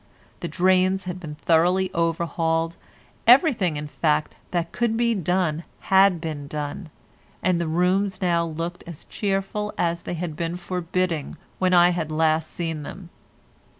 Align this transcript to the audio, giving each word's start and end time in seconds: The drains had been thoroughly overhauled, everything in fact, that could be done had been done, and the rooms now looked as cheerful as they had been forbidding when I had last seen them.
The 0.39 0.47
drains 0.47 1.03
had 1.03 1.19
been 1.19 1.35
thoroughly 1.35 1.93
overhauled, 1.93 2.75
everything 3.27 3.77
in 3.77 3.87
fact, 3.87 4.35
that 4.49 4.71
could 4.71 4.97
be 4.97 5.13
done 5.13 5.63
had 5.93 6.19
been 6.19 6.47
done, 6.47 6.89
and 7.43 7.61
the 7.61 7.67
rooms 7.67 8.19
now 8.19 8.43
looked 8.43 8.83
as 8.87 9.05
cheerful 9.05 9.75
as 9.77 10.01
they 10.01 10.15
had 10.15 10.35
been 10.35 10.57
forbidding 10.57 11.37
when 11.59 11.75
I 11.75 11.89
had 11.89 12.11
last 12.11 12.49
seen 12.49 12.81
them. 12.81 13.11